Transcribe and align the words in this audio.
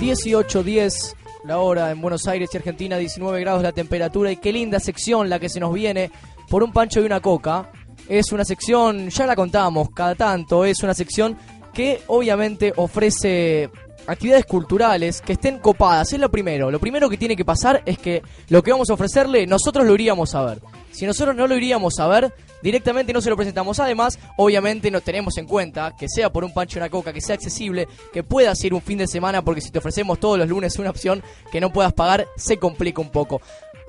18.10 0.00 1.14
la 1.44 1.58
hora 1.58 1.90
en 1.90 2.00
Buenos 2.00 2.26
Aires 2.26 2.50
y 2.52 2.56
Argentina, 2.56 2.96
19 2.96 3.40
grados 3.40 3.62
la 3.62 3.72
temperatura 3.72 4.32
y 4.32 4.36
qué 4.36 4.52
linda 4.52 4.80
sección 4.80 5.28
la 5.30 5.38
que 5.38 5.48
se 5.48 5.60
nos 5.60 5.72
viene 5.72 6.10
por 6.48 6.62
un 6.62 6.72
pancho 6.72 7.00
y 7.00 7.06
una 7.06 7.20
coca. 7.20 7.70
Es 8.08 8.32
una 8.32 8.44
sección, 8.44 9.10
ya 9.10 9.26
la 9.26 9.36
contamos 9.36 9.90
cada 9.90 10.14
tanto, 10.14 10.64
es 10.64 10.82
una 10.82 10.94
sección 10.94 11.36
que 11.72 12.00
obviamente 12.08 12.72
ofrece 12.76 13.70
actividades 14.06 14.46
culturales 14.46 15.20
que 15.20 15.34
estén 15.34 15.58
copadas. 15.58 16.12
Es 16.12 16.20
lo 16.20 16.30
primero. 16.30 16.70
Lo 16.70 16.78
primero 16.78 17.08
que 17.08 17.16
tiene 17.16 17.36
que 17.36 17.44
pasar 17.44 17.82
es 17.86 17.98
que 17.98 18.22
lo 18.48 18.62
que 18.62 18.72
vamos 18.72 18.90
a 18.90 18.94
ofrecerle 18.94 19.46
nosotros 19.46 19.86
lo 19.86 19.94
iríamos 19.94 20.34
a 20.34 20.44
ver. 20.44 20.60
Si 20.90 21.06
nosotros 21.06 21.36
no 21.36 21.46
lo 21.46 21.56
iríamos 21.56 21.98
a 21.98 22.06
ver, 22.06 22.32
directamente 22.62 23.12
no 23.12 23.20
se 23.20 23.30
lo 23.30 23.36
presentamos. 23.36 23.78
Además, 23.80 24.18
obviamente 24.36 24.90
nos 24.90 25.02
tenemos 25.02 25.36
en 25.38 25.46
cuenta 25.46 25.94
que 25.98 26.08
sea 26.08 26.30
por 26.30 26.44
un 26.44 26.52
pancho 26.52 26.78
y 26.78 26.80
una 26.80 26.90
coca, 26.90 27.12
que 27.12 27.20
sea 27.20 27.34
accesible, 27.34 27.88
que 28.12 28.22
pueda 28.22 28.54
ser 28.54 28.74
un 28.74 28.82
fin 28.82 28.98
de 28.98 29.06
semana, 29.06 29.42
porque 29.42 29.60
si 29.60 29.70
te 29.70 29.78
ofrecemos 29.78 30.18
todos 30.18 30.38
los 30.38 30.48
lunes 30.48 30.78
una 30.78 30.90
opción 30.90 31.22
que 31.50 31.60
no 31.60 31.72
puedas 31.72 31.92
pagar, 31.92 32.26
se 32.36 32.56
complica 32.58 33.00
un 33.00 33.10
poco. 33.10 33.40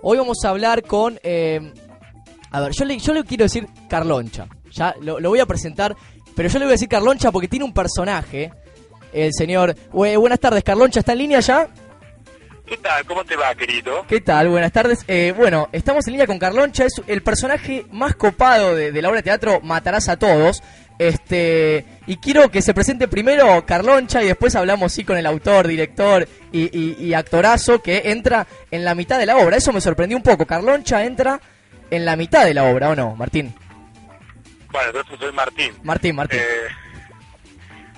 Hoy 0.01 0.17
vamos 0.17 0.43
a 0.43 0.49
hablar 0.49 0.83
con... 0.83 1.19
Eh, 1.23 1.73
a 2.51 2.61
ver, 2.61 2.71
yo 2.71 2.85
le, 2.85 2.97
yo 2.97 3.13
le 3.13 3.23
quiero 3.23 3.43
decir 3.43 3.67
Carloncha. 3.89 4.47
Ya 4.71 4.95
lo 5.01 5.29
voy 5.29 5.39
a 5.39 5.45
presentar, 5.45 5.95
pero 6.35 6.49
yo 6.49 6.59
le 6.59 6.65
voy 6.65 6.71
a 6.71 6.75
decir 6.75 6.87
Carloncha 6.87 7.31
porque 7.31 7.47
tiene 7.47 7.65
un 7.65 7.73
personaje 7.73 8.51
el 9.13 9.33
señor. 9.33 9.75
buenas 9.91 10.39
tardes, 10.39 10.63
Carloncha, 10.63 10.99
¿está 10.99 11.13
en 11.13 11.17
línea 11.19 11.39
ya? 11.39 11.67
¿Qué 12.67 12.75
tal? 12.77 13.05
¿Cómo 13.05 13.23
te 13.23 13.37
va, 13.37 13.55
querido? 13.55 14.05
¿Qué 14.09 14.19
tal? 14.19 14.49
Buenas 14.49 14.73
tardes. 14.73 15.05
Eh, 15.07 15.33
bueno, 15.35 15.69
estamos 15.71 16.05
en 16.05 16.13
línea 16.13 16.27
con 16.27 16.37
Carloncha, 16.37 16.83
es 16.83 17.01
el 17.07 17.23
personaje 17.23 17.85
más 17.91 18.15
copado 18.15 18.75
de, 18.75 18.91
la 19.01 19.07
obra 19.07 19.19
de 19.19 19.23
teatro 19.23 19.61
Matarás 19.61 20.09
a 20.09 20.17
Todos. 20.17 20.61
Este, 20.99 21.85
y 22.07 22.17
quiero 22.17 22.49
que 22.49 22.61
se 22.61 22.73
presente 22.73 23.07
primero 23.07 23.63
Carloncha 23.65 24.21
y 24.21 24.27
después 24.27 24.55
hablamos 24.55 24.91
sí 24.91 25.05
con 25.05 25.15
el 25.15 25.27
autor, 25.27 25.67
director 25.67 26.27
y, 26.51 27.05
y, 27.05 27.13
actorazo 27.13 27.81
que 27.83 28.01
entra 28.05 28.47
en 28.71 28.83
la 28.83 28.95
mitad 28.95 29.17
de 29.17 29.27
la 29.27 29.37
obra. 29.37 29.55
Eso 29.55 29.71
me 29.71 29.79
sorprendió 29.79 30.17
un 30.17 30.23
poco. 30.23 30.45
Carloncha 30.45 31.05
entra 31.05 31.39
en 31.89 32.03
la 32.03 32.17
mitad 32.17 32.43
de 32.43 32.53
la 32.53 32.65
obra, 32.65 32.89
¿o 32.89 32.95
no, 32.95 33.15
Martín? 33.15 33.53
Bueno, 34.71 34.87
entonces 34.89 35.19
soy 35.19 35.31
Martín. 35.31 35.73
Martín, 35.83 36.15
Martín. 36.15 36.39
Eh, 36.39 36.67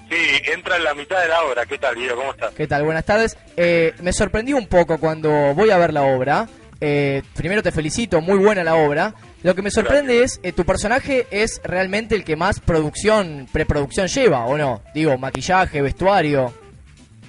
Sí, 0.09 0.41
entra 0.51 0.77
en 0.77 0.83
la 0.83 0.93
mitad 0.93 1.21
de 1.21 1.27
la 1.27 1.43
obra. 1.43 1.65
¿Qué 1.65 1.77
tal, 1.77 1.95
Guido? 1.95 2.15
¿Cómo 2.15 2.31
estás? 2.31 2.53
¿Qué 2.55 2.67
tal? 2.67 2.83
Buenas 2.83 3.05
tardes. 3.05 3.37
Eh, 3.55 3.93
me 4.01 4.11
sorprendió 4.11 4.57
un 4.57 4.67
poco 4.67 4.97
cuando 4.97 5.29
voy 5.53 5.69
a 5.69 5.77
ver 5.77 5.93
la 5.93 6.01
obra. 6.01 6.47
Eh, 6.81 7.21
primero 7.35 7.61
te 7.61 7.71
felicito, 7.71 8.21
muy 8.21 8.37
buena 8.37 8.63
la 8.63 8.75
obra. 8.75 9.13
Lo 9.43 9.53
que 9.53 9.61
me 9.61 9.69
sorprende 9.69 10.23
es, 10.23 10.39
eh, 10.43 10.51
tu 10.51 10.65
personaje 10.65 11.27
es 11.29 11.61
realmente 11.63 12.15
el 12.15 12.23
que 12.23 12.35
más 12.35 12.59
producción, 12.59 13.47
preproducción 13.51 14.07
lleva, 14.07 14.45
¿o 14.45 14.57
no? 14.57 14.81
Digo, 14.93 15.17
maquillaje, 15.17 15.81
vestuario. 15.81 16.53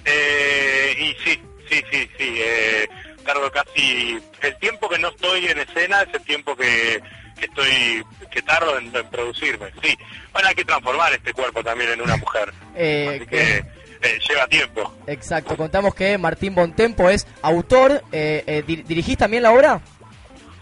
Eh, 0.05 0.95
y 0.99 1.09
sí, 1.25 1.41
sí, 1.69 1.83
sí, 1.91 2.11
sí. 2.17 2.35
Eh, 2.39 2.89
cargo 3.25 3.51
casi... 3.51 4.19
El 4.41 4.57
tiempo 4.57 4.89
que 4.89 4.99
no 4.99 5.09
estoy 5.09 5.47
en 5.47 5.59
escena 5.59 6.03
es 6.03 6.15
el 6.15 6.23
tiempo 6.23 6.57
que 6.57 7.01
que 7.41 7.47
estoy 7.47 8.05
que 8.31 8.43
tardo 8.43 8.79
en, 8.79 8.93
producirme. 9.11 9.67
Sí, 9.83 9.97
bueno, 10.33 10.49
hay 10.49 10.55
que 10.55 10.65
transformar 10.65 11.13
este 11.13 11.33
cuerpo 11.33 11.65
también 11.65 11.91
en 11.93 12.01
una 12.01 12.17
mujer. 12.17 12.53
Eh, 12.77 13.27
que 13.29 13.59
eh, 13.59 14.19
lleva 14.27 14.47
tiempo. 14.47 14.95
Exacto, 15.07 15.57
contamos 15.57 15.95
que 15.95 16.17
Martín 16.17 16.55
Bontempo 16.55 17.11
es 17.11 17.27
autor. 17.43 18.03
Eh, 18.13 18.63
¿Dirigís 18.65 19.19
también 19.19 19.43
la 19.43 19.53
obra? 19.53 19.81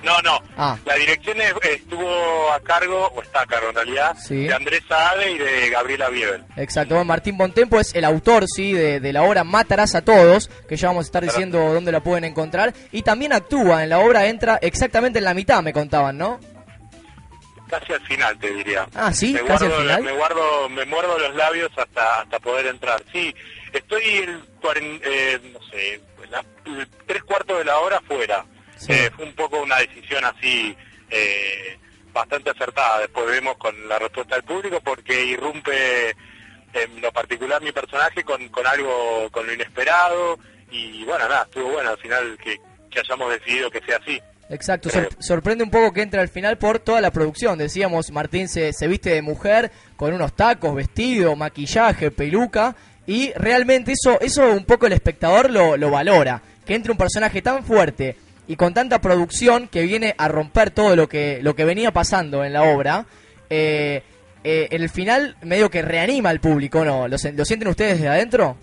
No, 0.03 0.21
no. 0.23 0.41
Ah. 0.57 0.77
La 0.85 0.95
dirección 0.95 1.37
estuvo 1.63 2.53
a 2.53 2.61
cargo, 2.61 3.09
o 3.09 3.23
está 3.23 3.43
a 3.43 3.47
cargo 3.47 3.69
en 3.69 3.75
realidad, 3.75 4.17
de 4.29 4.53
Andrés 4.55 4.83
Saade 4.89 5.33
y 5.33 5.39
de 5.39 5.71
Gabriela 5.71 6.09
Bieber. 6.09 6.43
Exacto. 6.57 7.05
Martín 7.05 7.37
Bontempo 7.37 7.79
es 7.79 7.95
el 7.95 8.05
autor, 8.05 8.47
sí, 8.49 8.73
de, 8.73 9.01
de, 9.01 9.13
la 9.13 9.23
obra 9.23 9.45
Matarás 9.45 9.95
a 9.95 10.03
Todos, 10.03 10.51
que 10.69 10.77
ya 10.77 10.89
vamos 10.89 11.05
a 11.05 11.09
estar 11.09 11.23
diciendo 11.23 11.73
dónde 11.73 11.93
la 11.93 12.01
pueden 12.01 12.25
encontrar. 12.25 12.73
Y 12.91 13.03
también 13.03 13.33
actúa 13.33 13.83
en 13.83 13.91
la 13.91 13.99
obra, 13.99 14.27
entra 14.27 14.59
exactamente 14.63 15.19
en 15.19 15.25
la 15.25 15.35
mitad, 15.35 15.63
me 15.63 15.73
contaban, 15.73 16.17
¿no? 16.17 16.41
Casi 17.69 17.93
al 17.93 18.01
final 18.07 18.39
te 18.39 18.51
diría. 18.53 18.87
Ah, 18.95 19.13
sí, 19.13 19.33
me 19.33 19.45
casi 19.45 19.67
guardo, 19.67 19.77
al 19.77 19.83
final. 19.83 20.03
Me 20.03 20.13
guardo, 20.13 20.69
me 20.69 20.85
muerdo 20.85 21.19
los 21.19 21.35
labios 21.35 21.71
hasta 21.77 22.21
hasta 22.21 22.41
poder 22.41 22.67
entrar. 22.67 23.03
Sí, 23.13 23.35
estoy 23.73 24.03
el, 24.03 24.43
eh, 25.03 25.41
no 25.53 25.61
sé, 25.71 26.01
tres 27.07 27.23
cuartos 27.25 27.59
de 27.59 27.65
la 27.65 27.79
hora 27.79 28.01
fuera. 28.01 28.45
Eh, 28.89 29.11
fue 29.15 29.25
un 29.25 29.35
poco 29.35 29.61
una 29.61 29.77
decisión 29.79 30.25
así 30.25 30.77
eh, 31.11 31.79
bastante 32.13 32.51
acertada. 32.51 33.01
Después 33.01 33.27
vemos 33.27 33.57
con 33.57 33.89
la 33.89 33.99
respuesta 33.99 34.37
del 34.37 34.45
público 34.45 34.81
porque 34.81 35.25
irrumpe 35.25 36.15
en 36.73 37.01
lo 37.01 37.11
particular 37.13 37.63
mi 37.63 37.73
personaje 37.73 38.23
con, 38.25 38.49
con 38.49 38.67
algo, 38.67 39.29
con 39.31 39.47
lo 39.47 39.53
inesperado 39.53 40.39
y 40.71 41.05
bueno, 41.05 41.29
nada, 41.29 41.45
estuvo 41.45 41.71
bueno 41.71 41.91
al 41.91 41.99
final 41.99 42.39
que, 42.43 42.59
que 42.91 43.01
hayamos 43.01 43.31
decidido 43.31 43.71
que 43.71 43.81
sea 43.81 43.97
así. 43.97 44.21
Exacto, 44.51 44.89
sorprende 45.19 45.63
un 45.63 45.71
poco 45.71 45.93
que 45.93 46.01
entre 46.01 46.21
al 46.21 46.29
final 46.29 46.57
por 46.57 46.79
toda 46.79 47.01
la 47.01 47.11
producción. 47.11 47.59
Decíamos, 47.59 48.11
Martín 48.11 48.49
se, 48.49 48.73
se 48.73 48.89
viste 48.89 49.11
de 49.11 49.21
mujer 49.21 49.71
con 49.97 50.13
unos 50.15 50.35
tacos, 50.35 50.75
vestido, 50.75 51.37
maquillaje, 51.37 52.11
peluca. 52.11 52.75
Y 53.07 53.33
realmente 53.35 53.93
eso, 53.93 54.19
eso 54.21 54.51
un 54.53 54.65
poco 54.65 54.87
el 54.87 54.93
espectador 54.93 55.51
lo, 55.51 55.77
lo 55.77 55.91
valora. 55.91 56.43
Que 56.65 56.75
entre 56.75 56.93
un 56.93 56.99
personaje 56.99 57.43
tan 57.43 57.65
fuerte 57.65 58.17
y 58.47 58.57
con 58.57 58.73
tanta 58.73 59.01
producción 59.01 59.69
que 59.69 59.83
viene 59.83 60.15
a 60.17 60.29
romper 60.29 60.71
todo 60.71 60.97
lo 60.97 61.09
que, 61.09 61.41
lo 61.43 61.55
que 61.55 61.67
venía 61.67 61.93
pasando 61.93 62.45
en 62.45 62.55
la 62.55 62.63
obra. 62.63 63.07
Eh, 63.51 64.03
eh, 64.45 64.69
el 64.71 64.89
final 64.89 65.37
medio 65.43 65.71
que 65.71 65.83
reanima 65.83 66.31
al 66.31 66.41
público, 66.41 66.85
¿no? 66.85 67.07
¿Lo, 67.07 67.17
lo 67.17 67.45
sienten 67.45 67.69
ustedes 67.69 67.95
desde 67.95 68.09
adentro? 68.09 68.57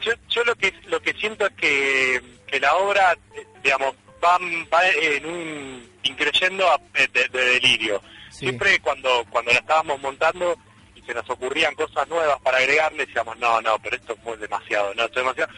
Yo, 0.00 0.12
yo 0.30 0.44
lo 0.44 0.54
que 0.54 0.72
lo 0.86 1.00
que 1.00 1.12
siento 1.12 1.46
es 1.46 1.52
que, 1.52 2.22
que 2.46 2.58
la 2.58 2.74
obra, 2.76 3.12
eh, 3.34 3.44
digamos, 3.62 3.94
va, 4.22 4.38
va 4.72 4.88
en 4.88 5.26
un 5.26 5.90
increyendo 6.02 6.66
de, 6.92 7.28
de, 7.28 7.28
delirio. 7.28 8.02
Siempre 8.30 8.78
cuando, 8.80 9.24
cuando 9.30 9.52
la 9.52 9.58
estábamos 9.58 10.00
montando 10.00 10.56
y 10.94 11.02
se 11.02 11.14
nos 11.14 11.28
ocurrían 11.28 11.74
cosas 11.74 12.08
nuevas 12.08 12.40
para 12.40 12.58
agregarle, 12.58 13.06
decíamos, 13.06 13.38
no, 13.38 13.60
no, 13.60 13.78
pero 13.80 13.96
esto 13.96 14.14
es 14.14 14.22
muy 14.24 14.36
demasiado, 14.36 14.94
no, 14.94 15.04
esto 15.04 15.20
es 15.20 15.24
demasiado. 15.26 15.52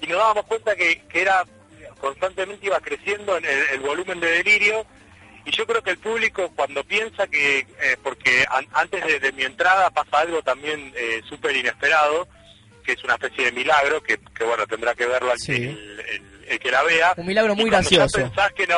Y 0.00 0.06
nos 0.06 0.18
dábamos 0.18 0.46
cuenta 0.46 0.74
que, 0.74 1.02
que 1.08 1.22
era 1.22 1.44
constantemente 2.00 2.66
iba 2.66 2.80
creciendo 2.80 3.36
en 3.36 3.44
el, 3.44 3.80
volumen 3.80 4.20
de 4.20 4.30
delirio 4.30 4.84
y 5.44 5.50
yo 5.50 5.66
creo 5.66 5.82
que 5.82 5.90
el 5.90 5.98
público 5.98 6.50
cuando 6.56 6.82
piensa 6.84 7.26
que, 7.26 7.58
eh, 7.58 7.96
porque 8.02 8.46
antes 8.72 9.20
de, 9.20 9.32
mi 9.32 9.44
entrada 9.44 9.90
pasa 9.90 10.20
algo 10.20 10.42
también 10.42 10.92
eh, 10.96 11.22
súper 11.28 11.54
inesperado, 11.54 12.26
que 12.84 12.92
es 12.92 13.04
una 13.04 13.14
especie 13.14 13.46
de 13.46 13.52
milagro, 13.52 14.02
que, 14.02 14.18
que 14.34 14.44
bueno, 14.44 14.66
tendrá 14.66 14.94
que 14.94 15.06
verlo 15.06 15.32
el, 15.32 16.00
el 16.08 16.33
que 16.44 16.70
la 16.70 16.82
vea. 16.82 17.14
Un 17.16 17.26
milagro 17.26 17.54
muy 17.54 17.70
gracioso. 17.70 18.18
Ya 18.18 18.24
pensás 18.26 18.52
que 18.52 18.66
no, 18.66 18.76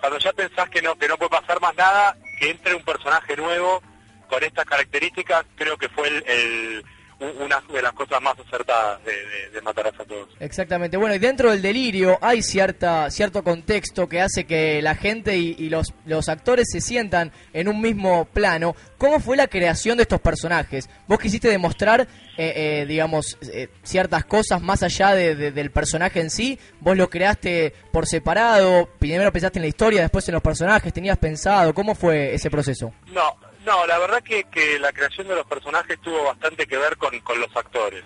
cuando 0.00 0.18
ya 0.18 0.32
pensás 0.32 0.68
que 0.70 0.82
no, 0.82 0.96
que 0.96 1.08
no 1.08 1.16
puede 1.16 1.30
pasar 1.30 1.60
más 1.60 1.74
nada, 1.76 2.16
que 2.38 2.50
entre 2.50 2.74
un 2.74 2.82
personaje 2.82 3.36
nuevo 3.36 3.82
con 4.28 4.42
estas 4.42 4.64
características, 4.66 5.44
creo 5.56 5.76
que 5.76 5.88
fue 5.88 6.08
el 6.08 6.84
una 7.20 7.60
de 7.72 7.82
las 7.82 7.92
cosas 7.94 8.22
más 8.22 8.38
acertadas 8.38 9.02
de, 9.04 9.50
de, 9.50 9.60
Matarás 9.62 9.98
a 9.98 10.04
Todos. 10.04 10.28
Exactamente. 10.38 10.96
Bueno, 10.96 11.14
y 11.16 11.18
dentro 11.18 11.50
del 11.50 11.60
delirio 11.60 12.16
hay 12.20 12.42
cierta 12.42 13.10
cierto 13.10 13.42
contexto 13.42 14.08
que 14.08 14.20
hace 14.20 14.44
que 14.44 14.80
la 14.82 14.94
gente 14.94 15.36
y, 15.36 15.68
los, 15.68 15.92
los 16.06 16.28
actores 16.28 16.68
se 16.70 16.80
sientan 16.80 17.32
en 17.52 17.68
un 17.68 17.80
mismo 17.80 18.24
plano. 18.26 18.76
¿Cómo 18.98 19.18
fue 19.20 19.36
la 19.36 19.48
creación 19.48 19.96
de 19.96 20.02
estos 20.02 20.20
personajes? 20.20 20.88
Vos 21.08 21.18
quisiste 21.18 21.48
demostrar, 21.48 22.02
eh, 22.36 22.52
eh, 22.54 22.86
digamos, 22.86 23.36
eh, 23.52 23.68
ciertas 23.82 24.24
cosas 24.24 24.62
más 24.62 24.82
allá 24.82 25.14
de, 25.14 25.34
del 25.50 25.70
personaje 25.72 26.20
en 26.20 26.30
sí. 26.30 26.58
Vos 26.80 26.96
lo 26.96 27.10
creaste 27.10 27.74
por 27.92 28.06
separado. 28.06 28.88
Primero 28.98 29.32
pensaste 29.32 29.58
en 29.58 29.62
la 29.62 29.68
historia, 29.68 30.02
después 30.02 30.28
en 30.28 30.34
los 30.34 30.42
personajes. 30.42 30.92
¿Tenías 30.92 31.18
pensado? 31.18 31.74
¿Cómo 31.74 31.96
fue 31.96 32.34
ese 32.34 32.48
proceso? 32.48 32.92
No, 33.12 33.36
no, 33.68 33.86
la 33.86 33.98
verdad 33.98 34.22
que, 34.22 34.44
que 34.44 34.78
la 34.78 34.92
creación 34.92 35.28
de 35.28 35.34
los 35.34 35.46
personajes 35.46 36.00
tuvo 36.00 36.24
bastante 36.24 36.66
que 36.66 36.78
ver 36.78 36.96
con, 36.96 37.20
con 37.20 37.38
los 37.38 37.54
actores. 37.54 38.02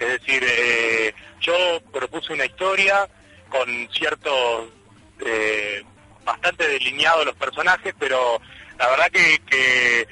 Es 0.00 0.08
decir, 0.08 0.42
eh, 0.42 1.14
yo 1.38 1.54
propuse 1.92 2.32
una 2.32 2.46
historia 2.46 3.06
con 3.50 3.68
cierto, 3.92 4.72
eh, 5.24 5.84
bastante 6.24 6.66
delineado 6.66 7.26
los 7.26 7.36
personajes, 7.36 7.94
pero 7.98 8.40
la 8.78 8.88
verdad 8.88 9.10
que, 9.10 10.08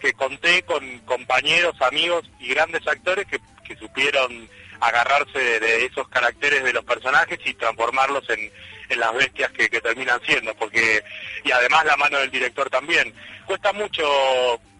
que 0.00 0.12
conté 0.12 0.62
con 0.62 1.00
compañeros, 1.00 1.74
amigos 1.82 2.30
y 2.38 2.50
grandes 2.50 2.86
actores 2.86 3.26
que, 3.26 3.40
que 3.66 3.76
supieron 3.76 4.48
agarrarse 4.80 5.60
de, 5.60 5.84
esos 5.86 6.08
caracteres 6.08 6.62
de 6.62 6.72
los 6.72 6.84
personajes 6.84 7.40
y 7.44 7.54
transformarlos 7.54 8.22
en, 8.30 8.52
en 8.88 9.00
las 9.00 9.14
bestias 9.14 9.50
que, 9.52 9.68
que, 9.68 9.80
terminan 9.80 10.20
siendo, 10.24 10.54
porque 10.54 11.02
y 11.44 11.50
además 11.50 11.84
la 11.84 11.96
mano 11.96 12.18
del 12.18 12.30
director 12.30 12.70
también. 12.70 13.12
Cuesta 13.46 13.72
mucho 13.72 14.04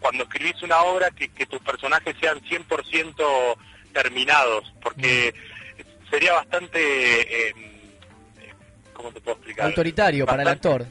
cuando 0.01 0.25
escribís 0.25 0.63
una 0.63 0.81
obra 0.83 1.11
que, 1.11 1.29
que 1.29 1.47
tus 1.47 1.61
personajes 1.61 2.15
sean 2.21 2.41
100% 2.41 3.57
terminados, 3.93 4.73
porque 4.83 5.35
sería 6.11 6.33
bastante, 6.35 7.49
eh, 7.49 7.55
¿cómo 8.93 9.11
te 9.13 9.21
puedo 9.21 9.37
explicar? 9.37 9.67
Autoritario 9.67 10.27
para 10.27 10.43
el 10.43 10.49
actor. 10.49 10.87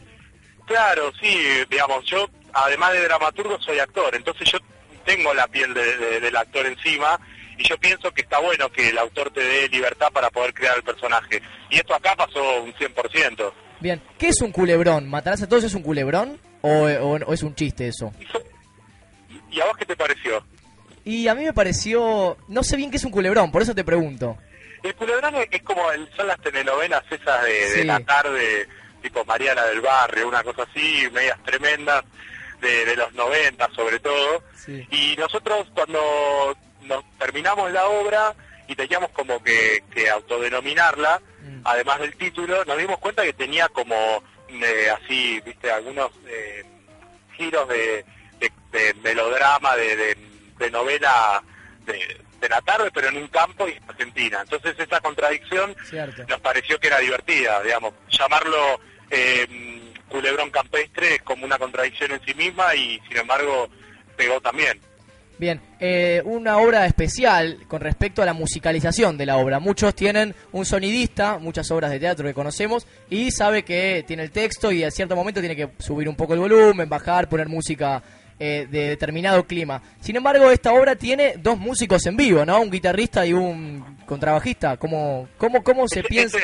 Claro, 0.65 1.11
sí, 1.21 1.39
digamos, 1.69 2.05
yo 2.05 2.29
además 2.53 2.93
de 2.93 3.03
dramaturgo 3.03 3.59
soy 3.61 3.79
actor, 3.79 4.13
entonces 4.15 4.51
yo 4.51 4.59
tengo 5.05 5.33
la 5.33 5.47
piel 5.47 5.73
del 5.73 6.35
actor 6.35 6.65
encima 6.65 7.17
y 7.57 7.63
yo 7.63 7.77
pienso 7.77 8.11
que 8.11 8.21
está 8.21 8.39
bueno 8.39 8.71
que 8.71 8.89
el 8.89 8.97
autor 8.97 9.31
te 9.31 9.41
dé 9.41 9.67
libertad 9.69 10.11
para 10.11 10.29
poder 10.29 10.53
crear 10.53 10.77
el 10.77 10.83
personaje. 10.83 11.41
Y 11.69 11.77
esto 11.77 11.95
acá 11.95 12.15
pasó 12.15 12.61
un 12.61 12.73
100%. 12.73 13.53
Bien, 13.79 14.01
¿qué 14.17 14.29
es 14.29 14.41
un 14.41 14.51
culebrón? 14.51 15.09
¿Matarás 15.09 15.41
a 15.41 15.49
todos 15.49 15.63
es 15.63 15.73
un 15.73 15.83
culebrón 15.83 16.39
o, 16.61 16.87
es 17.33 17.43
un 17.43 17.55
chiste 17.55 17.87
eso? 17.87 18.11
¿Y 19.51 19.59
a 19.59 19.65
vos 19.65 19.77
qué 19.77 19.85
te 19.85 19.95
pareció? 19.95 20.43
Y 21.03 21.27
a 21.27 21.35
mí 21.35 21.45
me 21.45 21.53
pareció, 21.53 22.37
no 22.47 22.63
sé 22.63 22.75
bien 22.75 22.91
qué 22.91 22.97
es 22.97 23.05
un 23.05 23.11
culebrón, 23.11 23.51
por 23.51 23.61
eso 23.61 23.73
te 23.73 23.83
pregunto. 23.83 24.37
El 24.83 24.93
culebrón 24.95 25.35
es, 25.49 25.63
como 25.63 25.91
el, 25.91 26.07
son 26.15 26.27
las 26.27 26.39
telenovelas 26.41 27.03
esas 27.09 27.43
de, 27.43 27.85
la 27.85 27.99
tarde, 28.01 28.67
tipo 29.01 29.23
Mariana 29.25 29.63
del 29.65 29.81
Barrio, 29.81 30.27
una 30.27 30.43
cosa 30.43 30.63
así, 30.63 31.07
medias 31.11 31.41
tremendas, 31.43 32.03
de, 32.61 32.95
los 32.95 33.13
90 33.13 33.69
sobre 33.75 33.99
todo. 33.99 34.43
Y 34.91 35.15
nosotros 35.17 35.67
cuando 35.73 36.57
nos 36.87 37.03
terminamos 37.17 37.71
la 37.71 37.87
obra 37.87 38.35
y 38.67 38.75
teníamos 38.75 39.11
como 39.11 39.41
que, 39.43 39.83
autodenominarla, 40.11 41.21
mm. 41.41 41.61
además 41.63 41.99
del 41.99 42.15
título, 42.17 42.65
nos 42.65 42.77
dimos 42.77 42.99
cuenta 42.99 43.23
que 43.23 43.33
tenía 43.33 43.67
como 43.69 44.23
eh, 44.49 44.89
así, 44.89 45.41
viste, 45.45 45.71
algunos 45.71 46.11
eh, 46.27 46.63
giros 47.35 47.67
de, 47.67 48.05
melodrama, 49.01 49.75
de, 49.75 50.15
novela 50.71 51.41
de, 51.85 52.49
la 52.49 52.61
tarde, 52.61 52.91
pero 52.93 53.09
en 53.09 53.17
un 53.17 53.27
campo 53.27 53.67
y 53.67 53.71
en 53.71 53.83
Argentina. 53.89 54.39
Entonces 54.41 54.77
esa 54.79 55.01
contradicción 55.01 55.75
nos 56.27 56.39
pareció 56.39 56.79
que 56.79 56.87
era 56.87 56.99
divertida, 56.99 57.61
digamos, 57.63 57.93
llamarlo 58.09 58.79
eh, 59.09 59.47
culebrón 60.09 60.49
campestre 60.49 61.15
es 61.15 61.21
como 61.21 61.45
una 61.45 61.57
contradicción 61.57 62.11
en 62.11 62.21
sí 62.25 62.33
misma 62.33 62.73
y 62.75 63.01
sin 63.07 63.17
embargo 63.17 63.69
pegó 64.15 64.39
también. 64.41 64.79
Bien, 65.39 65.61
eh, 65.79 66.23
una 66.25 66.57
obra 66.57 66.87
especial 66.87 67.59
con 67.67 67.79
respecto 67.79 68.23
a 68.23 68.25
la 68.25 68.33
musicalización 68.33 69.17
de 69.17 69.27
la 69.27 69.37
obra. 69.37 69.59
Muchos 69.59 69.93
tienen 69.93 70.33
un 70.51 70.65
sonidista, 70.65 71.37
muchas 71.37 71.69
obras 71.69 71.91
de 71.91 71.99
teatro 71.99 72.25
que 72.25 72.33
conocemos, 72.33 72.87
y 73.09 73.29
sabe 73.29 73.63
que 73.63 74.03
tiene 74.07 74.23
el 74.23 74.31
texto 74.31 74.71
y 74.71 74.83
a 74.83 74.89
cierto 74.89 75.15
momento 75.15 75.39
tiene 75.39 75.55
que 75.55 75.69
subir 75.77 76.09
un 76.09 76.15
poco 76.15 76.33
el 76.33 76.39
volumen, 76.39 76.89
bajar, 76.89 77.29
poner 77.29 77.47
música 77.47 78.01
eh, 78.39 78.67
de 78.69 78.89
determinado 78.89 79.45
clima. 79.45 79.81
Sin 80.01 80.15
embargo, 80.15 80.49
esta 80.49 80.73
obra 80.73 80.95
tiene 80.95 81.35
dos 81.37 81.59
músicos 81.59 82.03
en 82.07 82.17
vivo, 82.17 82.43
¿no? 82.43 82.59
Un 82.59 82.71
guitarrista 82.71 83.23
y 83.23 83.33
un 83.33 83.97
contrabajista. 84.07 84.77
¿Cómo, 84.77 85.27
cómo, 85.37 85.63
cómo 85.63 85.87
se 85.87 86.03
piensa? 86.03 86.39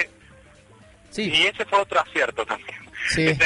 sí. 1.09 1.31
Y 1.33 1.47
ese 1.47 1.65
fue 1.65 1.79
otro 1.79 1.99
acierto 1.99 2.45
también. 2.45 2.77
Sí. 3.09 3.25
Este, 3.25 3.45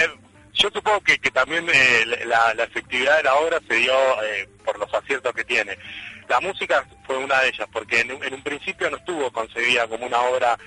yo 0.57 0.69
supongo 0.71 1.01
que, 1.01 1.19
que 1.19 1.31
también 1.31 1.67
eh, 1.69 2.25
la, 2.25 2.51
efectividad 2.63 3.17
de 3.17 3.23
la 3.23 3.35
obra 3.35 3.59
se 3.67 3.75
dio 3.75 3.93
eh, 4.23 4.49
por 4.65 4.77
los 4.79 4.91
aciertos 4.93 5.33
que 5.33 5.43
tiene. 5.43 5.77
La 6.27 6.39
música 6.41 6.85
fue 7.05 7.17
una 7.17 7.39
de 7.41 7.49
ellas, 7.49 7.67
porque 7.71 8.01
en, 8.01 8.11
un 8.11 8.43
principio 8.43 8.89
no 8.89 8.97
estuvo 8.97 9.31
concebida 9.31 9.87
como 9.87 10.05
una 10.05 10.19
obra 10.21 10.57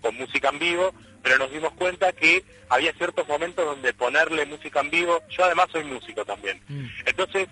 con 0.00 0.16
música 0.16 0.48
en 0.48 0.58
vivo, 0.58 0.94
pero 1.22 1.36
nos 1.38 1.50
dimos 1.50 1.72
cuenta 1.74 2.12
que 2.12 2.42
había 2.68 2.92
ciertos 2.94 3.26
momentos 3.28 3.64
donde 3.64 3.92
ponerle 3.92 4.46
música 4.46 4.80
en 4.80 4.90
vivo, 4.90 5.20
yo 5.28 5.44
además 5.44 5.66
soy 5.72 5.84
músico 5.84 6.24
también, 6.24 6.58
mm. 6.68 6.86
entonces, 7.04 7.48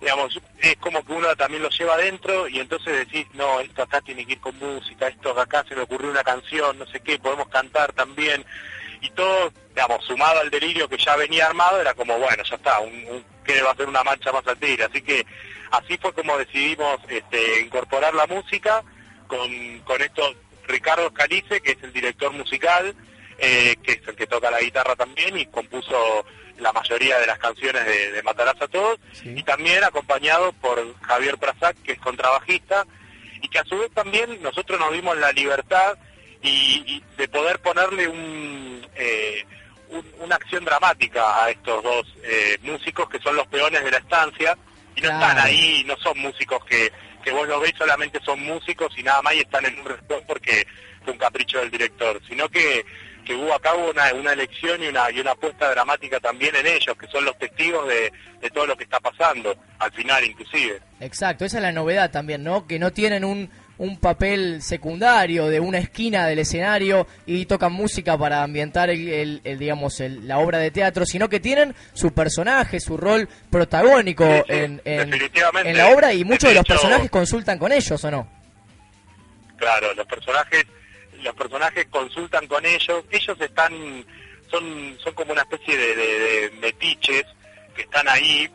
digamos, 0.00 0.40
es 0.60 0.76
como 0.76 1.04
que 1.04 1.12
uno 1.12 1.36
también 1.36 1.62
lo 1.62 1.68
lleva 1.68 1.94
adentro 1.94 2.48
y 2.48 2.60
entonces 2.60 3.06
decís, 3.06 3.26
no, 3.34 3.60
esto 3.60 3.82
acá 3.82 4.00
tiene 4.00 4.24
que 4.24 4.32
ir 4.32 4.40
con 4.40 4.58
música, 4.58 5.08
esto 5.08 5.38
acá 5.38 5.62
se 5.68 5.74
me 5.74 5.82
ocurrió 5.82 6.10
una 6.10 6.24
canción, 6.24 6.78
no 6.78 6.86
sé 6.86 7.00
qué, 7.00 7.18
podemos 7.18 7.48
cantar 7.48 7.92
también, 7.92 8.46
y 9.02 9.10
todo, 9.10 9.52
digamos, 9.74 10.04
sumado 10.04 10.40
al 10.40 10.50
delirio 10.50 10.88
que 10.88 10.96
ya 10.96 11.16
venía 11.16 11.46
armado, 11.46 11.80
era 11.80 11.94
como, 11.94 12.16
bueno, 12.18 12.42
ya 12.44 12.56
está, 12.56 12.78
un, 12.80 13.24
que 13.44 13.60
va 13.62 13.72
a 13.72 13.76
ser 13.76 13.88
una 13.88 14.04
mancha 14.04 14.32
más 14.32 14.46
al 14.46 14.56
tigre. 14.56 14.84
Así 14.84 15.02
que 15.02 15.26
así 15.72 15.98
fue 15.98 16.12
como 16.12 16.38
decidimos 16.38 17.00
este, 17.08 17.60
incorporar 17.60 18.14
la 18.14 18.26
música 18.26 18.82
con, 19.26 19.78
con 19.80 20.00
esto, 20.00 20.34
Ricardo 20.68 21.12
Calice, 21.12 21.60
que 21.60 21.72
es 21.72 21.82
el 21.82 21.92
director 21.92 22.32
musical, 22.32 22.94
eh, 23.38 23.74
que 23.82 23.92
es 23.92 24.08
el 24.08 24.14
que 24.14 24.28
toca 24.28 24.50
la 24.50 24.60
guitarra 24.60 24.94
también 24.94 25.36
y 25.36 25.46
compuso 25.46 26.24
la 26.58 26.72
mayoría 26.72 27.18
de 27.18 27.26
las 27.26 27.38
canciones 27.38 27.84
de, 27.84 28.12
de 28.12 28.22
Matarás 28.22 28.60
a 28.62 28.68
Todos, 28.68 29.00
y 29.24 29.42
también 29.42 29.82
acompañado 29.82 30.52
por 30.52 30.80
Javier 31.00 31.36
Prasac, 31.36 31.76
que 31.82 31.92
es 31.92 31.98
contrabajista, 31.98 32.86
y 33.42 33.48
que 33.48 33.58
a 33.58 33.64
su 33.64 33.76
vez 33.76 33.90
también 33.90 34.40
nosotros 34.40 34.78
nos 34.78 34.92
dimos 34.92 35.18
la 35.18 35.32
libertad 35.32 35.98
y, 36.44 37.02
de 37.16 37.28
poder 37.28 37.58
ponerle 37.60 38.10
eh, 38.96 39.44
un, 39.94 40.04
una 40.20 40.36
acción 40.36 40.64
dramática 40.64 41.44
a 41.44 41.50
estos 41.50 41.82
dos 41.82 42.14
eh, 42.22 42.58
músicos 42.62 43.08
que 43.08 43.20
son 43.20 43.36
los 43.36 43.46
peones 43.46 43.82
de 43.84 43.90
la 43.90 43.98
estancia 43.98 44.56
y 44.96 45.00
no 45.00 45.10
están 45.10 45.38
ahí, 45.38 45.84
no 45.86 45.96
son 45.96 46.18
músicos 46.18 46.64
que, 46.64 46.92
que 47.22 47.32
vos 47.32 47.48
lo 47.48 47.60
ves 47.60 47.72
solamente 47.76 48.20
son 48.24 48.40
músicos 48.42 48.92
y 48.96 49.02
nada 49.02 49.22
más 49.22 49.34
y 49.34 49.40
están 49.40 49.64
en 49.64 49.78
un 49.78 50.24
porque 50.26 50.66
fue 51.02 51.12
un 51.12 51.18
capricho 51.18 51.58
del 51.58 51.70
director, 51.70 52.20
sino 52.28 52.48
que, 52.48 52.84
que 53.24 53.34
hubo 53.34 53.54
a 53.54 53.60
cabo 53.60 53.90
una, 53.90 54.12
una 54.14 54.32
elección 54.32 54.82
y 54.82 54.88
una, 54.88 55.10
y 55.10 55.20
una 55.20 55.32
apuesta 55.32 55.70
dramática 55.70 56.20
también 56.20 56.54
en 56.56 56.66
ellos, 56.66 56.96
que 56.96 57.06
son 57.08 57.24
los 57.24 57.38
testigos 57.38 57.86
de, 57.88 58.12
de 58.40 58.50
todo 58.50 58.66
lo 58.66 58.76
que 58.76 58.84
está 58.84 59.00
pasando, 59.00 59.56
al 59.78 59.92
final 59.92 60.24
inclusive. 60.24 60.80
Exacto, 61.00 61.44
esa 61.44 61.58
es 61.58 61.62
la 61.62 61.72
novedad 61.72 62.10
también, 62.10 62.42
¿no? 62.42 62.66
Que 62.66 62.78
no 62.78 62.92
tienen 62.92 63.24
un 63.24 63.50
un 63.78 63.98
papel 63.98 64.62
secundario 64.62 65.46
de 65.46 65.60
una 65.60 65.78
esquina 65.78 66.26
del 66.26 66.38
escenario 66.38 67.06
y 67.26 67.46
tocan 67.46 67.72
música 67.72 68.16
para 68.16 68.42
ambientar 68.42 68.90
el, 68.90 69.40
digamos 69.58 70.00
la 70.00 70.38
obra 70.38 70.58
de 70.58 70.70
teatro 70.70 71.04
sino 71.04 71.28
que 71.28 71.40
tienen 71.40 71.74
su 71.92 72.12
personaje 72.12 72.78
su 72.78 72.96
rol 72.96 73.28
protagónico 73.50 74.24
en, 74.48 74.80
en, 74.84 75.76
la 75.76 75.88
obra 75.88 76.12
y 76.12 76.24
muchos 76.24 76.50
de, 76.50 76.54
los 76.54 76.64
personajes 76.64 77.10
consultan 77.10 77.58
con 77.58 77.72
ellos 77.72 78.02
o 78.04 78.10
no 78.10 78.28
claro 79.56 79.92
los 79.94 80.06
personajes 80.06 80.64
los 81.24 81.34
personajes 81.34 81.86
consultan 81.86 82.46
con 82.46 82.64
ellos. 82.64 83.04
Ellos 83.10 83.40
están 83.40 84.04
son 84.50 84.96
son 85.02 85.14
como 85.14 85.32
una 85.32 85.42
especie 85.42 85.76
de, 85.76 86.50
metiches 86.60 87.24
que 87.74 87.82
están 87.82 88.06
ahí 88.08 88.48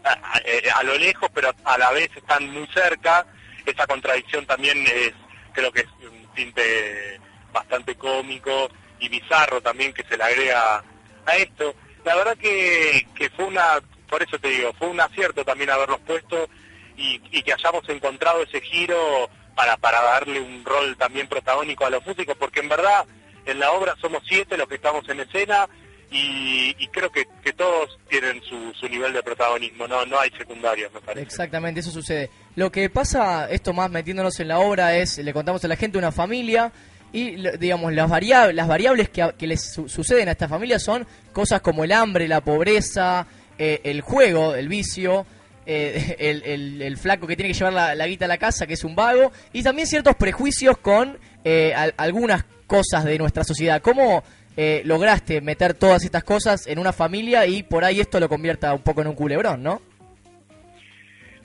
a 0.74 0.84
lo 0.84 0.98
lejos 0.98 1.30
pero 1.34 1.54
a 1.66 1.78
la 1.78 1.92
vez 1.92 2.10
están 2.16 2.50
muy 2.52 2.66
cerca 2.68 3.26
esa 3.66 3.88
contradicción 3.88 4.46
también 4.46 4.78
es, 4.88 5.14
creo 5.54 5.72
que 5.72 5.82
es 5.82 5.88
un 6.10 6.28
tinte 6.34 7.20
bastante 7.52 7.96
cómico 7.96 8.70
y 9.00 9.10
bizarro 9.10 9.62
también 9.62 9.94
que 9.94 10.04
se 10.04 10.18
le 10.18 10.24
agrega 10.24 10.84
a 11.26 11.36
esto. 11.38 11.74
La 12.06 12.16
verdad 12.16 12.38
que, 12.38 13.08
que 13.16 13.30
fue 13.32 13.46
una, 13.46 13.82
por 14.10 14.24
eso 14.24 14.38
te 14.40 14.50
digo, 14.50 14.74
fue 14.74 14.88
un 14.88 15.02
acierto 15.02 15.44
también 15.44 15.70
haberlos 15.70 16.00
puesto 16.02 16.50
y, 16.98 17.22
y 17.32 17.42
que 17.44 17.54
hayamos 17.54 17.88
encontrado 17.90 18.44
ese 18.44 18.62
giro 18.62 19.30
para, 19.56 19.78
para 19.78 20.02
darle 20.02 20.40
un 20.40 20.64
rol 20.64 20.96
también 20.98 21.28
protagónico 21.28 21.86
a 21.86 21.90
los 21.90 22.06
músicos, 22.06 22.36
porque 22.38 22.62
en 22.62 22.70
verdad 22.70 23.06
en 23.46 23.60
la 23.60 23.72
obra 23.72 23.96
somos 24.00 24.24
siete 24.28 24.58
los 24.58 24.68
que 24.68 24.76
estamos 24.76 25.08
en 25.10 25.20
escena 25.20 25.68
y, 26.12 26.88
creo 26.88 27.12
que, 27.12 27.26
todos 27.54 28.00
tienen 28.10 28.42
su, 28.44 28.88
nivel 28.88 29.14
de 29.14 29.22
protagonismo, 29.22 29.88
no, 29.88 30.06
no 30.06 30.20
hay 30.20 30.32
secundarios, 30.32 30.92
me 30.94 31.02
parece. 31.02 31.26
Exactamente, 31.26 31.82
eso 31.82 31.92
sucede. 31.92 32.30
Lo 32.56 32.72
que 32.72 32.90
pasa, 32.90 33.50
esto 33.50 33.74
más 33.74 33.90
metiéndonos 33.90 34.40
en 34.40 34.48
la 34.48 34.60
obra, 34.60 34.96
es, 34.96 35.18
le 35.18 35.34
contamos 35.34 35.64
a 35.64 35.68
la 35.68 35.76
gente, 35.76 35.98
una 35.98 36.12
familia 36.12 36.72
y 37.12 37.38
digamos 37.58 37.92
las 37.92 38.08
variables 38.08 38.56
las 38.56 38.68
variables 38.68 39.10
que, 39.10 39.34
que 39.36 39.48
les 39.48 39.74
suceden 39.88 40.28
a 40.28 40.34
esta 40.34 40.48
familia 40.48 40.78
son 40.78 41.08
cosas 41.34 41.60
como 41.60 41.84
el 41.84 41.92
hambre 41.92 42.28
la 42.28 42.42
pobreza 42.42 43.26
eh, 43.58 43.82
el 43.84 44.02
juego 44.02 44.54
el 44.54 44.68
vicio 44.68 45.26
eh, 45.66 46.16
el, 46.80 46.98
flaco 46.98 47.26
que 47.26 47.36
tiene 47.36 47.52
que 47.52 47.58
llevar 47.58 47.96
la, 47.96 48.06
guita 48.06 48.26
a 48.26 48.28
la 48.28 48.38
casa 48.38 48.68
que 48.68 48.76
es 48.76 48.84
un 48.84 48.96
vago 48.96 49.32
y 49.54 49.64
también 49.64 49.88
ciertos 49.88 50.16
prejuicios 50.18 50.78
con 50.78 51.18
eh, 51.44 51.74
algunas 51.98 52.46
cosas 52.68 53.06
de 53.06 53.18
nuestra 53.18 53.44
sociedad 53.44 53.82
cómo 53.82 54.24
eh, 54.62 54.82
lograste 54.84 55.40
meter 55.40 55.74
todas 55.74 56.04
estas 56.04 56.26
cosas 56.26 56.68
en 56.68 56.80
una 56.80 56.92
familia 56.92 57.46
y 57.46 57.64
por 57.64 57.86
ahí 57.86 58.02
esto 58.02 58.20
lo 58.20 58.28
convierta 58.28 58.74
un 58.74 58.82
poco 58.82 59.00
en 59.00 59.08
un 59.08 59.16
culebrón, 59.16 59.64
¿no? 59.64 59.82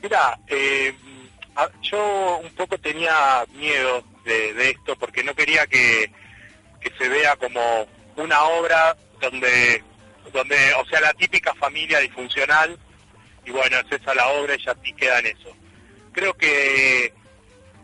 Mira, 0.04 0.38
eh, 0.48 0.94
yo 1.80 2.40
un 2.42 2.50
poco 2.50 2.76
tenía 2.76 3.46
miedo 3.54 4.04
de, 4.26 4.68
esto 4.68 4.94
porque 4.96 5.24
no 5.24 5.34
quería 5.34 5.66
que, 5.66 6.12
se 6.98 7.08
vea 7.08 7.34
como 7.36 7.88
una 8.16 8.42
obra 8.44 8.98
donde, 9.18 9.82
donde, 10.30 10.74
o 10.74 10.84
sea, 10.84 11.00
la 11.00 11.14
típica 11.14 11.54
familia 11.54 12.00
disfuncional 12.00 12.78
y 13.46 13.50
bueno, 13.50 13.78
es 13.78 13.98
esa 13.98 14.14
la 14.14 14.28
obra 14.28 14.54
y 14.54 14.62
ya 14.62 14.76
sí 14.84 14.92
queda 14.92 15.20
en 15.20 15.26
eso. 15.28 15.56
Creo 16.12 16.34
que 16.34 17.14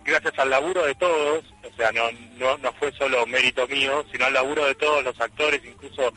gracias 0.05 0.39
al 0.39 0.51
laburo 0.51 0.85
de 0.85 0.97
todos, 0.97 1.43
o 1.65 1.75
sea, 1.75 1.91
no, 1.91 2.03
no, 2.37 2.59
no 2.59 2.71
fue 2.75 2.93
solo 2.99 3.25
mérito 3.25 3.67
mío, 3.67 4.05
sino 4.13 4.27
al 4.27 4.35
laburo 4.35 4.67
de 4.67 4.75
todos 4.75 5.03
los 5.03 5.19
actores, 5.19 5.63
incluso 5.65 6.13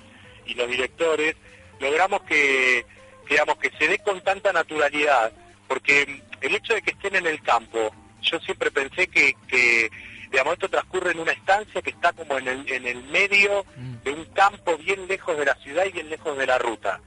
y 0.45 0.53
los 0.55 0.67
directores, 0.67 1.37
logramos 1.79 2.23
que, 2.23 2.85
digamos, 3.29 3.55
que 3.55 3.71
se 3.79 3.87
dé 3.87 3.99
con 3.99 4.19
tanta 4.19 4.51
naturalidad, 4.51 5.31
porque 5.73 6.21
el 6.41 6.53
hecho 6.53 6.75
de 6.75 6.83
que 6.83 6.91
estén 6.91 7.15
en 7.15 7.25
el 7.25 7.41
campo, 7.41 7.91
yo 8.21 8.39
siempre 8.41 8.69
pensé 8.69 9.07
que, 9.07 9.35
que 9.47 9.89
digamos, 10.29 10.53
esto 10.53 10.69
transcurre 10.69 11.13
en 11.13 11.19
una 11.19 11.31
estancia 11.31 11.81
que 11.81 11.89
está 11.89 12.13
como 12.13 12.37
en 12.37 12.47
el, 12.47 12.71
en 12.71 12.85
el 12.85 13.01
medio 13.05 13.65
mm. 13.75 14.03
de 14.03 14.11
un 14.11 14.25
campo 14.25 14.77
bien 14.77 15.07
lejos 15.07 15.35
de 15.35 15.45
la 15.45 15.55
ciudad 15.55 15.85
y 15.87 15.91
bien 15.91 16.11
lejos 16.11 16.37
de 16.37 16.45
la 16.45 16.59
ruta. 16.59 16.99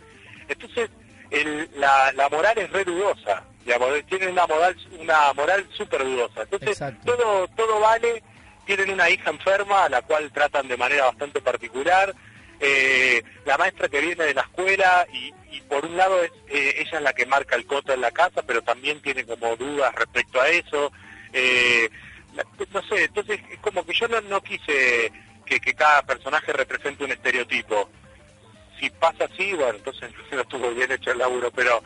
Entonces, 0.49 0.90
el, 1.30 1.70
la, 1.76 2.12
la 2.14 2.28
moral 2.28 2.58
es 2.58 2.68
re 2.73 2.85
dudosa, 2.85 3.44
digamos, 3.64 3.90
tienen 4.08 4.30
una 4.30 4.49
moral 4.49 4.76
una 4.99 5.32
moral 5.35 5.64
súper 5.76 6.02
dudosa. 6.02 6.42
Entonces, 6.42 6.82
todo 7.04 7.46
todo 7.56 7.78
vale, 7.78 8.20
tienen 8.64 8.90
una 8.90 9.08
hija 9.08 9.30
enferma 9.30 9.85
a 9.85 9.88
la 9.88 10.02
cual 10.02 10.32
tratan 10.32 10.66
de 10.66 10.76
manera 10.76 11.04
bastante 11.04 11.40
particular, 11.40 12.12
eh, 12.58 13.23
la 13.47 13.57
maestra 13.57 13.88
que 13.88 14.00
viene 14.00 14.25
de 14.25 14.35
la 14.35 14.43
escuela 14.43 15.07
y, 15.12 15.33
por 15.69 15.85
un 15.85 15.97
lado 15.97 16.23
es, 16.23 16.31
eh, 16.49 16.75
ella 16.79 16.99
es 16.99 17.03
la 17.03 17.12
que 17.12 17.26
marca 17.26 17.57
el 17.57 17.67
coto 17.67 17.93
en 17.93 18.00
la 18.00 18.12
casa, 18.12 18.43
pero 18.43 18.62
también 18.62 19.00
tiene 19.00 19.25
como 19.25 19.57
dudas 19.57 19.93
respecto 19.95 20.41
a 20.41 20.49
eso. 20.49 20.93
Eh, 21.33 21.88
no 22.73 22.83
sé, 22.83 23.05
entonces 23.05 23.41
es 23.50 23.59
como 23.61 23.85
que 23.85 23.93
yo 23.95 24.07
no, 24.07 24.41
quise 24.43 25.11
que, 25.45 25.59
cada 25.75 26.03
personaje 26.03 26.53
represente 26.53 27.05
un 27.05 27.12
estereotipo. 27.12 27.88
Si 28.79 28.91
pasa 28.91 29.25
así, 29.25 29.55
bueno, 29.55 29.75
entonces 29.76 30.11
no 30.31 30.41
estuvo 30.41 30.71
bien 30.73 30.93
hecho 30.93 31.12
el 31.12 31.19
laburo, 31.19 31.50
pero 31.50 31.83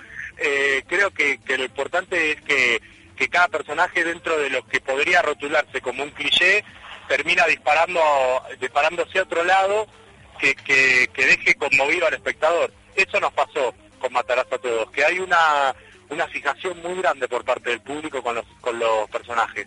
creo 0.87 1.11
que, 1.11 1.39
que, 1.39 1.59
lo 1.59 1.65
importante 1.65 2.33
es 2.33 2.41
que, 2.43 2.83
que 3.17 3.29
cada 3.29 3.49
personaje 3.49 4.03
dentro 4.03 4.37
de 4.39 4.51
lo 4.51 4.67
que 4.67 4.81
podría 4.81 5.23
rotularse 5.23 5.81
como 5.81 6.03
un 6.03 6.11
cliché 6.11 6.65
termina 7.09 7.47
disparando 7.47 8.01
disparándose 8.61 9.19
a 9.19 9.23
otro 9.23 9.45
lado 9.45 9.87
que, 10.41 11.09
que, 11.13 11.27
deje 11.27 11.55
conmovido 11.55 12.07
al 12.07 12.15
espectador. 12.15 12.73
Eso 12.97 13.21
nos 13.21 13.33
pasó 13.33 13.75
con 13.99 14.13
Matarazzo 14.13 14.55
a 14.55 14.59
todos, 14.59 14.91
que 14.91 15.05
hay 15.05 15.19
una, 15.19 15.75
una 16.09 16.27
fijación 16.29 16.81
muy 16.83 16.95
grande 17.01 17.29
por 17.29 17.45
parte 17.45 17.71
del 17.71 17.81
público 17.81 18.23
con 18.23 18.35
los, 18.35 18.47
con 18.61 18.79
los 18.79 19.09
personajes. 19.11 19.67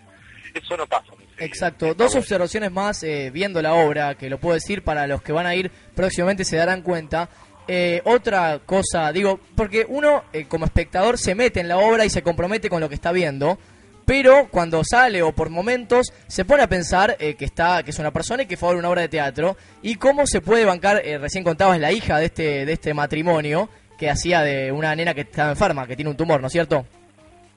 Eso 0.53 0.77
no 0.77 0.85
pasa. 0.85 1.13
Exacto. 1.37 1.93
Dos 1.93 2.15
observaciones 2.15 2.71
más 2.71 3.03
eh, 3.03 3.31
viendo 3.31 3.61
la 3.61 3.73
obra, 3.73 4.15
que 4.15 4.29
lo 4.29 4.39
puedo 4.39 4.55
decir 4.55 4.83
para 4.83 5.07
los 5.07 5.21
que 5.21 5.31
van 5.31 5.45
a 5.45 5.55
ir 5.55 5.71
próximamente 5.95 6.45
se 6.45 6.57
darán 6.57 6.81
cuenta. 6.81 7.29
Eh, 7.67 8.01
otra 8.03 8.59
cosa, 8.65 9.11
digo, 9.11 9.39
porque 9.55 9.85
uno 9.87 10.25
eh, 10.33 10.45
como 10.47 10.65
espectador 10.65 11.17
se 11.17 11.33
mete 11.33 11.61
en 11.61 11.69
la 11.69 11.77
obra 11.77 12.05
y 12.05 12.09
se 12.09 12.21
compromete 12.21 12.69
con 12.69 12.81
lo 12.81 12.89
que 12.89 12.95
está 12.95 13.11
viendo 13.11 13.57
pero 14.05 14.47
cuando 14.49 14.83
sale 14.83 15.21
o 15.21 15.31
por 15.31 15.49
momentos 15.49 16.13
se 16.27 16.45
pone 16.45 16.63
a 16.63 16.67
pensar 16.67 17.15
eh, 17.19 17.35
que 17.35 17.45
está 17.45 17.83
que 17.83 17.91
es 17.91 17.99
una 17.99 18.11
persona 18.11 18.43
y 18.43 18.45
que 18.45 18.55
ver 18.55 18.75
una 18.75 18.89
obra 18.89 19.01
de 19.01 19.09
teatro 19.09 19.57
y 19.81 19.95
cómo 19.95 20.25
se 20.25 20.41
puede 20.41 20.65
bancar 20.65 21.01
eh, 21.03 21.17
recién 21.17 21.43
contabas 21.43 21.79
la 21.79 21.91
hija 21.91 22.17
de 22.17 22.25
este 22.25 22.65
de 22.65 22.73
este 22.73 22.93
matrimonio 22.93 23.69
que 23.97 24.09
hacía 24.09 24.41
de 24.41 24.71
una 24.71 24.95
nena 24.95 25.13
que 25.13 25.21
estaba 25.21 25.51
enferma 25.51 25.87
que 25.87 25.95
tiene 25.95 26.11
un 26.11 26.17
tumor 26.17 26.41
no 26.41 26.47
es 26.47 26.53
cierto 26.53 26.85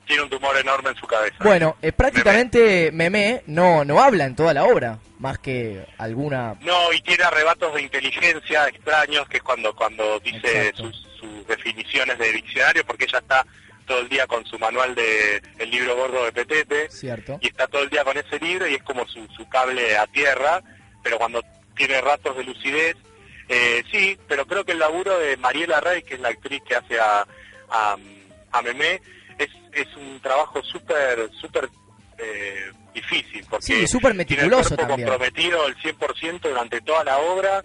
tiene 0.07 0.23
un 0.23 0.31
tumor 0.31 0.57
enorme 0.57 0.91
en 0.91 0.97
su 0.97 1.07
cabeza. 1.07 1.37
Bueno 1.43 1.77
eh, 1.83 1.93
prácticamente 1.93 2.91
Memé 2.93 3.43
no 3.47 3.85
no 3.85 4.01
habla 4.01 4.25
en 4.25 4.37
toda 4.37 4.55
la 4.55 4.65
obra 4.65 4.99
más 5.19 5.39
que 5.39 5.85
alguna 5.99 6.55
no 6.61 6.93
y 6.93 7.01
tiene 7.01 7.25
arrebatos 7.25 7.75
de 7.75 7.83
inteligencia 7.83 8.69
extraños 8.69 9.29
que 9.29 9.39
es 9.39 9.43
cuando 9.43 9.75
cuando 9.75 10.21
dice 10.21 10.73
sus, 10.75 11.07
sus 11.19 11.47
definiciones 11.47 12.19
de 12.19 12.33
diccionario 12.33 12.85
porque 12.85 13.05
ella 13.05 13.19
está 13.19 13.47
todo 13.87 14.01
el 14.01 14.09
día 14.09 14.27
con 14.27 14.45
su 14.45 14.59
manual 14.59 14.95
de 14.95 15.43
el 15.59 15.71
libro 15.71 15.97
gordo 15.97 16.25
de 16.25 16.33
Petete. 16.33 16.91
Cierto. 16.91 17.39
y 17.41 17.49
está 17.49 17.67
todo 17.67 17.83
el 17.83 17.91
día 17.91 18.05
con 18.05 18.17
ese 18.17 18.39
libro 18.39 18.67
y 18.67 18.75
es 18.75 18.83
como 18.83 19.07
su, 19.07 19.27
su 19.29 19.49
cable 19.49 19.97
a 19.97 20.07
tierra, 20.07 20.63
pero 21.03 21.19
cuando 21.19 21.43
tiene 21.75 22.01
ratos 22.01 22.37
de 22.37 22.45
lucidez, 22.45 22.97
eh, 23.49 23.83
sí, 23.91 24.19
pero 24.27 24.47
creo 24.47 24.65
que 24.65 24.73
el 24.73 24.79
laburo 24.79 25.19
de 25.19 25.37
Mariela 25.37 25.81
Rey, 25.81 26.03
que 26.03 26.15
es 26.15 26.21
la 26.21 26.29
actriz 26.29 26.63
que 26.67 26.75
hace 26.75 26.99
a, 26.99 27.27
a, 27.71 27.97
a 28.53 28.63
Memé, 28.63 29.01
es, 29.39 29.51
es 29.73 29.87
un 29.97 30.21
trabajo 30.21 30.63
súper, 30.63 31.31
súper 31.41 31.69
eh, 32.19 32.73
difícil, 32.95 33.45
porque 33.49 33.67
sí, 33.67 33.87
súper 33.87 34.15
meticuloso 34.15 34.77
tiene 34.77 34.95
el 34.95 35.01
comprometido 35.01 35.67
el 35.67 35.77
100% 35.77 36.41
durante 36.41 36.81
toda 36.81 37.05
la 37.05 37.19
obra 37.19 37.65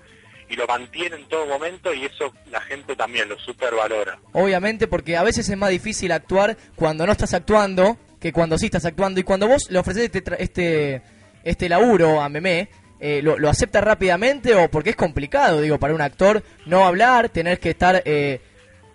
y 0.51 0.55
lo 0.57 0.67
mantiene 0.67 1.15
en 1.15 1.25
todo 1.29 1.45
momento 1.45 1.93
y 1.93 2.03
eso 2.05 2.33
la 2.51 2.59
gente 2.61 2.93
también 2.95 3.29
lo 3.29 3.39
supervalora. 3.39 4.19
Obviamente 4.33 4.87
porque 4.87 5.15
a 5.15 5.23
veces 5.23 5.47
es 5.47 5.57
más 5.57 5.69
difícil 5.69 6.11
actuar 6.11 6.57
cuando 6.75 7.05
no 7.05 7.13
estás 7.13 7.33
actuando 7.33 7.97
que 8.19 8.33
cuando 8.33 8.57
sí 8.57 8.65
estás 8.65 8.85
actuando 8.85 9.19
y 9.21 9.23
cuando 9.23 9.47
vos 9.47 9.71
le 9.71 9.79
ofreces 9.79 10.11
este, 10.13 10.21
este, 10.43 11.01
este 11.43 11.69
laburo 11.69 12.21
a 12.21 12.27
Memé, 12.27 12.69
eh, 12.99 13.21
lo, 13.23 13.49
acepta 13.49 13.81
rápidamente 13.81 14.53
o 14.53 14.69
porque 14.69 14.91
es 14.91 14.95
complicado, 14.95 15.61
digo, 15.61 15.79
para 15.79 15.95
un 15.95 16.01
actor 16.01 16.43
no 16.65 16.85
hablar, 16.85 17.29
tener 17.29 17.59
que 17.59 17.71
estar 17.71 18.03
eh, 18.05 18.41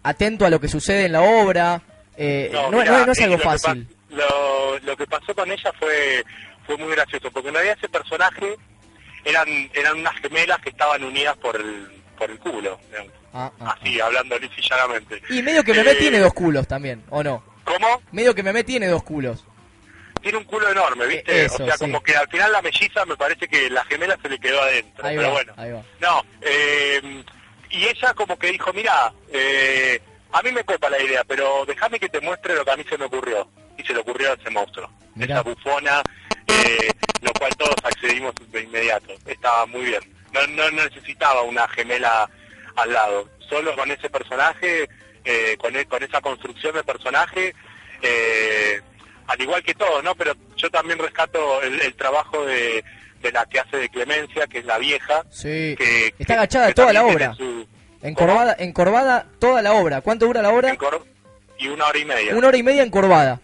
atento 0.02 0.44
a 0.44 0.50
lo 0.50 0.60
que 0.60 0.68
sucede 0.68 1.06
en 1.06 1.12
la 1.12 1.22
obra, 1.22 1.82
eh, 2.16 2.50
no, 2.52 2.82
es 2.82 3.20
algo 3.20 3.38
fácil. 3.38 3.88
lo, 4.10 4.78
lo 4.80 4.96
que 4.96 5.06
pasó 5.06 5.34
con 5.34 5.50
ella 5.50 5.72
fue, 5.78 6.22
fue 6.66 6.76
muy 6.76 6.94
gracioso, 6.94 7.30
porque 7.32 7.48
en 7.48 7.54
realidad 7.54 7.78
ese 7.78 7.88
personaje 7.88 8.56
eran 9.26 9.48
eran 9.74 9.98
unas 9.98 10.14
gemelas 10.20 10.58
que 10.60 10.70
estaban 10.70 11.02
unidas 11.04 11.36
por 11.38 11.56
el 11.56 11.88
por 12.16 12.30
el 12.30 12.38
culo, 12.38 12.80
ah, 13.34 13.52
ah, 13.60 13.76
así, 13.78 14.00
ah. 14.00 14.06
hablando 14.06 14.38
llanamente. 14.38 15.20
Y 15.28 15.42
medio 15.42 15.62
que 15.62 15.74
Meme 15.74 15.90
eh, 15.90 15.96
tiene 15.96 16.18
dos 16.18 16.32
culos 16.32 16.66
también, 16.66 17.04
¿o 17.10 17.22
no? 17.22 17.44
¿Cómo? 17.64 18.00
Medio 18.12 18.34
que 18.34 18.42
Meme 18.42 18.64
tiene 18.64 18.86
dos 18.86 19.02
culos. 19.02 19.44
Tiene 20.22 20.38
un 20.38 20.44
culo 20.44 20.70
enorme, 20.70 21.06
¿viste? 21.06 21.46
o 21.46 21.48
sea, 21.50 21.76
como 21.76 22.02
que 22.02 22.16
al 22.16 22.26
final 22.28 22.50
la 22.50 22.62
melliza 22.62 23.04
me 23.04 23.16
parece 23.16 23.46
que 23.46 23.68
la 23.68 23.84
gemela 23.84 24.18
se 24.22 24.28
le 24.30 24.38
quedó 24.38 24.62
adentro. 24.62 25.04
pero 25.04 25.30
bueno, 25.30 25.52
no. 26.00 26.24
Eh, 26.40 27.22
y 27.70 27.84
ella 27.84 28.14
como 28.14 28.38
que 28.38 28.52
dijo, 28.52 28.72
mira, 28.72 29.12
eh, 29.30 30.00
a 30.32 30.42
mí 30.42 30.52
me 30.52 30.64
copa 30.64 30.88
la 30.88 31.00
idea, 31.00 31.22
pero 31.24 31.64
déjame 31.66 32.00
que 32.00 32.08
te 32.08 32.20
muestre 32.20 32.54
lo 32.54 32.64
que 32.64 32.70
a 32.70 32.76
mí 32.76 32.84
se 32.88 32.96
me 32.96 33.04
ocurrió. 33.04 33.48
Y 33.76 33.82
se 33.82 33.92
le 33.92 34.00
ocurrió 34.00 34.30
a 34.30 34.34
ese 34.34 34.48
monstruo, 34.48 34.90
esa 35.20 35.42
bufona 35.42 36.02
eh, 36.48 36.90
lo 37.22 37.32
cual 37.32 37.54
todos 37.56 37.76
accedimos 37.82 38.34
de 38.50 38.62
inmediato. 38.62 39.14
Estaba 39.26 39.66
muy 39.66 39.82
bien. 39.82 40.00
No, 40.32 40.46
no 40.48 40.70
necesitaba 40.70 41.42
una 41.42 41.66
gemela 41.68 42.28
al 42.76 42.92
lado. 42.92 43.28
Solo 43.48 43.74
con 43.76 43.90
ese 43.90 44.10
personaje, 44.10 44.88
eh, 45.24 45.56
con, 45.58 45.74
e, 45.76 45.86
con 45.86 46.02
esa 46.02 46.20
construcción 46.20 46.74
de 46.74 46.84
personaje, 46.84 47.54
eh, 48.02 48.80
al 49.26 49.40
igual 49.40 49.62
que 49.62 49.74
todo, 49.74 50.02
¿no? 50.02 50.14
Pero 50.14 50.34
yo 50.56 50.70
también 50.70 50.98
rescato 50.98 51.62
el, 51.62 51.94
trabajo 51.94 52.44
de, 52.44 52.84
de, 53.22 53.32
la 53.32 53.46
que 53.46 53.60
hace 53.60 53.76
de 53.78 53.88
Clemencia, 53.88 54.46
que 54.46 54.58
es 54.58 54.64
la 54.64 54.78
vieja. 54.78 55.22
Sí, 55.30 55.74
que, 55.76 56.14
está 56.18 56.34
agachada 56.34 56.72
toda 56.72 56.92
la 56.92 57.04
obra. 57.04 57.36
Encorvada, 58.02 58.54
encorvada 58.58 59.26
toda 59.38 59.62
la 59.62 59.72
obra. 59.72 60.00
¿Cuánto 60.00 60.26
dura 60.26 60.42
la 60.42 60.50
obra? 60.50 60.76
y 61.58 61.68
una 61.68 61.86
hora 61.86 61.98
y 61.98 62.04
media. 62.04 62.36
Una 62.36 62.48
hora 62.48 62.56
y 62.56 62.62
media 62.62 62.82
encorvada. 62.82 63.40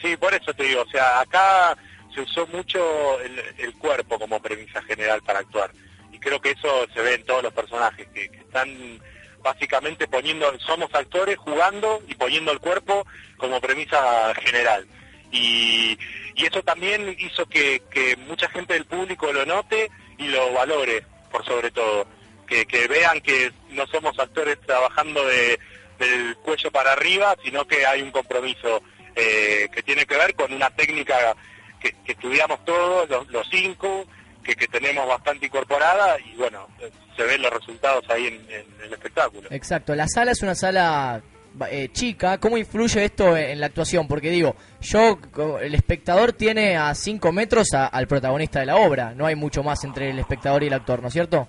Sí, 0.00 0.16
por 0.16 0.34
eso 0.34 0.52
te 0.54 0.64
digo, 0.64 0.82
o 0.82 0.90
sea, 0.90 1.20
acá 1.20 1.76
se 2.14 2.20
usó 2.20 2.46
mucho 2.48 3.20
el, 3.20 3.74
cuerpo 3.74 4.18
como 4.18 4.40
premisa 4.40 4.82
general 4.82 5.22
para 5.22 5.40
actuar. 5.40 5.70
Y 6.12 6.18
creo 6.18 6.40
que 6.40 6.50
eso 6.50 6.86
se 6.94 7.00
ve 7.00 7.14
en 7.14 7.24
todos 7.24 7.42
los 7.42 7.52
personajes, 7.52 8.06
que, 8.14 8.24
están 8.24 9.00
básicamente 9.42 10.06
poniendo, 10.06 10.56
somos 10.60 10.94
actores 10.94 11.36
jugando 11.36 12.00
y 12.06 12.14
poniendo 12.14 12.52
el 12.52 12.60
cuerpo 12.60 13.06
como 13.36 13.60
premisa 13.60 14.32
general. 14.36 14.86
Y, 15.32 15.98
y 16.34 16.46
eso 16.46 16.62
también 16.62 17.16
hizo 17.18 17.46
que, 17.46 17.82
mucha 18.28 18.48
gente 18.48 18.74
del 18.74 18.84
público 18.84 19.32
lo 19.32 19.44
note 19.46 19.90
y 20.18 20.28
lo 20.28 20.52
valore, 20.52 21.04
por 21.30 21.44
sobre 21.44 21.70
todo. 21.70 22.06
Que, 22.46 22.66
que 22.66 22.86
vean 22.86 23.20
que 23.22 23.50
no 23.70 23.86
somos 23.86 24.18
actores 24.18 24.60
trabajando 24.60 25.24
de, 25.26 25.58
del 25.98 26.36
cuello 26.36 26.70
para 26.70 26.92
arriba, 26.92 27.34
sino 27.42 27.66
que 27.66 27.86
hay 27.86 28.02
un 28.02 28.10
compromiso 28.10 28.82
eh, 29.14 29.68
que 29.72 29.82
tiene 29.82 30.06
que 30.06 30.16
ver 30.16 30.34
con 30.34 30.52
una 30.52 30.70
técnica 30.70 31.36
que, 31.82 32.12
estudiamos 32.12 32.64
todos, 32.64 33.08
los, 33.30 33.48
cinco, 33.50 34.06
que, 34.42 34.54
tenemos 34.54 35.06
bastante 35.06 35.46
incorporada 35.46 36.16
y 36.20 36.34
bueno, 36.36 36.68
se 37.16 37.22
ven 37.24 37.42
los 37.42 37.52
resultados 37.52 38.04
ahí 38.08 38.26
en, 38.26 38.74
el 38.84 38.92
espectáculo. 38.92 39.48
Exacto, 39.50 39.94
la 39.94 40.06
sala 40.08 40.32
es 40.32 40.42
una 40.42 40.54
sala 40.54 41.22
eh, 41.70 41.88
chica, 41.92 42.38
¿cómo 42.38 42.56
influye 42.56 43.04
esto 43.04 43.36
en, 43.36 43.60
la 43.60 43.66
actuación? 43.66 44.08
Porque 44.08 44.30
digo, 44.30 44.56
yo, 44.80 45.18
el 45.60 45.74
espectador 45.74 46.32
tiene 46.32 46.76
a 46.76 46.94
cinco 46.94 47.32
metros 47.32 47.68
al 47.74 48.06
protagonista 48.06 48.60
de 48.60 48.66
la 48.66 48.76
obra, 48.76 49.14
no 49.14 49.26
hay 49.26 49.34
mucho 49.34 49.62
más 49.62 49.84
entre 49.84 50.10
el 50.10 50.18
espectador 50.18 50.62
y 50.62 50.68
el 50.68 50.74
actor, 50.74 51.02
¿no 51.02 51.08
es 51.08 51.14
cierto? 51.14 51.48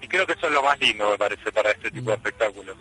Y 0.00 0.08
creo 0.08 0.26
que 0.26 0.32
eso 0.32 0.46
es 0.46 0.52
lo 0.52 0.62
más 0.62 0.78
lindo, 0.80 1.10
me 1.10 1.18
parece, 1.18 1.52
para 1.52 1.70
este 1.70 1.90
tipo 1.90 2.10
de 2.10 2.16
espectáculos. 2.16 2.76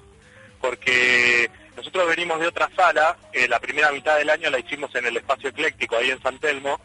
Porque 0.59 1.49
nosotros 1.75 2.07
venimos 2.07 2.39
de 2.39 2.47
otra 2.47 2.69
sala, 2.75 3.17
eh, 3.33 3.47
la 3.47 3.59
primera 3.59 3.91
mitad 3.91 4.17
del 4.17 4.29
año 4.29 4.49
la 4.49 4.59
hicimos 4.59 4.93
en 4.95 5.05
el 5.05 5.17
espacio 5.17 5.49
ecléctico, 5.49 5.95
ahí 5.95 6.11
en 6.11 6.21
San 6.21 6.37
Telmo, 6.39 6.79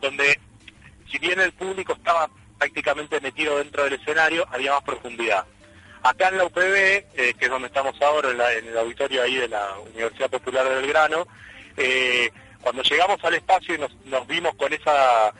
donde 0.00 0.40
si 1.10 1.18
bien 1.18 1.40
el 1.40 1.52
público 1.52 1.92
estaba 1.92 2.28
prácticamente 2.58 3.20
metido 3.20 3.58
dentro 3.58 3.84
del 3.84 3.94
escenario, 3.94 4.46
había 4.50 4.72
más 4.72 4.82
profundidad. 4.82 5.44
Acá 6.02 6.28
en 6.28 6.38
la 6.38 6.44
UPB, 6.44 6.74
eh, 6.74 7.34
que 7.38 7.44
es 7.44 7.50
donde 7.50 7.68
estamos 7.68 8.00
ahora, 8.00 8.30
en, 8.52 8.68
el 8.68 8.78
auditorio 8.78 9.22
ahí 9.22 9.36
de 9.36 9.48
la 9.48 9.78
Universidad 9.92 10.30
Popular 10.30 10.66
de 10.66 10.74
Belgrano, 10.76 11.26
eh, 11.76 12.30
cuando 12.62 12.82
llegamos 12.82 13.22
al 13.24 13.34
espacio 13.34 13.74
y 13.74 13.78
nos, 13.78 14.26
vimos 14.26 14.54
con 14.54 14.72
esa 14.72 15.32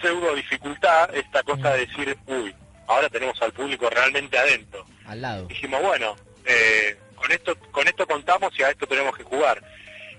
pseudo 0.00 0.34
dificultad, 0.34 1.14
esta 1.14 1.42
cosa 1.42 1.72
de 1.72 1.86
decir, 1.86 2.16
uy, 2.26 2.54
ahora 2.86 3.08
tenemos 3.08 3.40
al 3.42 3.52
público 3.52 3.88
realmente 3.90 4.38
adentro. 4.38 4.86
Al 5.06 5.22
lado. 5.22 5.46
Dijimos, 5.46 5.82
bueno, 5.82 6.16
eh, 6.44 6.98
con 7.26 7.32
esto 7.32 7.56
con 7.72 7.88
esto 7.88 8.06
contamos 8.06 8.52
y 8.56 8.62
a 8.62 8.70
esto 8.70 8.86
tenemos 8.86 9.16
que 9.16 9.24
jugar. 9.24 9.60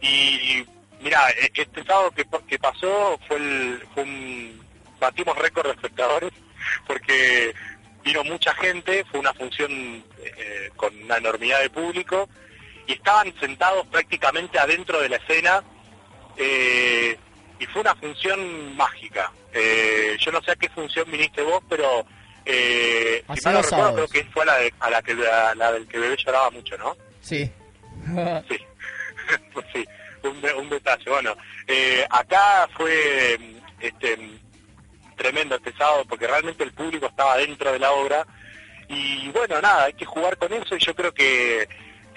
Y, 0.01 0.65
mira, 0.99 1.29
e, 1.31 1.51
este 1.53 1.83
sábado 1.83 2.11
que, 2.11 2.59
pasó 2.59 3.17
fue, 3.27 3.37
el, 3.37 3.87
fue 3.93 4.03
un... 4.03 4.61
batimos 4.99 5.37
récord 5.37 5.67
de 5.67 5.73
espectadores 5.73 6.31
porque 6.85 7.53
vino 8.03 8.23
mucha 8.25 8.53
gente, 8.55 9.05
fue 9.05 9.21
una 9.21 9.33
función 9.33 10.03
eh, 10.19 10.69
con 10.75 10.93
una 11.03 11.17
enormidad 11.17 11.61
de 11.61 11.69
público 11.69 12.27
y 12.87 12.93
estaban 12.93 13.33
sentados 13.39 13.87
prácticamente 13.87 14.59
adentro 14.59 14.99
de 14.99 15.09
la 15.09 15.15
escena 15.15 15.63
eh, 16.35 17.17
y 17.57 17.65
fue 17.67 17.81
una 17.81 17.95
función 17.95 18.75
mágica. 18.75 19.31
Eh, 19.53 20.17
yo 20.19 20.31
no 20.31 20.41
sé 20.41 20.51
a 20.51 20.55
qué 20.57 20.69
función 20.69 21.09
viniste 21.09 21.41
vos, 21.41 21.63
pero 21.69 22.05
eh, 22.47 23.23
si 23.35 23.49
no 23.49 23.61
recuerdo 23.61 23.93
creo 23.93 24.07
que 24.07 24.23
fue 24.31 24.43
a 24.43 24.45
la, 24.45 24.57
a 24.79 24.89
la 24.89 25.01
que 25.01 25.13
la, 25.13 25.71
del 25.73 25.87
que 25.87 25.99
bebé 25.99 26.15
lloraba 26.17 26.49
mucho, 26.51 26.77
¿no? 26.77 26.95
Sí. 27.21 27.51
sí, 28.47 28.57
pues 29.53 29.65
sí, 29.73 29.85
un, 30.23 30.43
un 30.57 30.69
detalle. 30.69 31.09
Bueno, 31.09 31.35
acá 32.09 32.69
fue 32.75 33.37
este 33.79 34.17
tremendo 35.15 35.55
este 35.55 35.73
sábado 35.73 36.05
porque 36.07 36.27
realmente 36.27 36.63
el 36.63 36.73
público 36.73 37.07
estaba 37.07 37.37
dentro 37.37 37.71
de 37.71 37.79
la 37.79 37.91
obra 37.91 38.25
y 38.87 39.27
bueno, 39.29 39.59
nada, 39.61 39.85
hay 39.85 39.93
que 39.93 40.05
jugar 40.05 40.37
con 40.37 40.53
eso 40.53 40.75
y 40.75 40.79
yo 40.79 40.95
creo 40.95 41.13
que 41.13 41.67